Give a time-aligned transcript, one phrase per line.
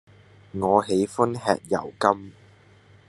[0.53, 2.31] 我喜歡吃油柑